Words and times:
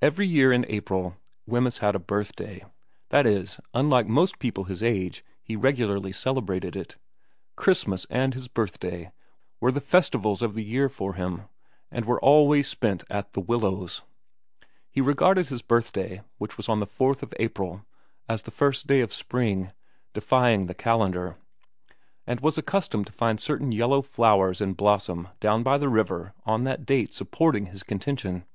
Every 0.00 0.26
year 0.26 0.54
in 0.54 0.64
April 0.70 1.18
Wemyss 1.46 1.80
had 1.80 1.94
a 1.94 1.98
birthday; 1.98 2.64
that 3.10 3.26
is, 3.26 3.60
unlike 3.74 4.06
most 4.06 4.38
people 4.38 4.62
of 4.62 4.68
his 4.70 4.82
age, 4.82 5.22
he 5.42 5.54
regularly 5.54 6.12
celebrated 6.12 6.74
it. 6.74 6.96
Christmas 7.54 8.06
and 8.08 8.32
his 8.32 8.48
birthday 8.48 9.12
were 9.60 9.70
the 9.70 9.82
festivals 9.82 10.40
of 10.40 10.54
the 10.54 10.64
year 10.64 10.88
for 10.88 11.12
Him, 11.12 11.42
and 11.90 12.06
were 12.06 12.18
always 12.22 12.68
spent 12.68 13.04
at 13.10 13.34
The 13.34 13.42
Willows. 13.42 14.00
He 14.88 15.02
regarded 15.02 15.48
his 15.50 15.60
birthday, 15.60 16.22
which 16.38 16.56
was 16.56 16.66
on 16.66 16.80
the 16.80 16.86
4th 16.86 17.22
of 17.22 17.34
April, 17.38 17.84
as 18.30 18.40
the 18.40 18.50
first 18.50 18.86
day 18.86 19.02
of 19.02 19.12
spring, 19.12 19.72
defying 20.14 20.68
the 20.68 20.74
calendar, 20.74 21.36
and 22.26 22.40
was 22.40 22.56
accustomed 22.56 23.06
to 23.08 23.12
find 23.12 23.38
certain 23.40 23.72
yellow 23.72 24.00
flowers 24.00 24.62
in 24.62 24.72
blossom 24.72 25.28
down 25.38 25.62
by 25.62 25.76
the 25.76 25.90
river 25.90 26.32
on 26.46 26.64
that 26.64 26.86
date 26.86 27.12
supporting 27.12 27.66
his 27.66 27.82
contention. 27.82 28.46